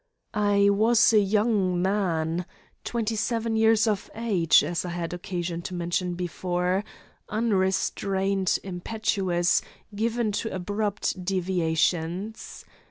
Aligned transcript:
I 0.33 0.67
was 0.71 1.13
a 1.13 1.19
young 1.19 1.79
man, 1.79 2.47
twenty 2.83 3.15
seven 3.15 3.55
years 3.55 3.85
of 3.85 4.09
age 4.15 4.63
as 4.63 4.83
I 4.83 4.89
had 4.89 5.13
occasion 5.13 5.61
to 5.61 5.75
mention 5.75 6.15
before 6.15 6.83
unrestrained, 7.29 8.57
impetuous, 8.63 9.61
given 9.93 10.31
to 10.31 10.55
abrupt 10.55 11.23
deviations. 11.23 12.65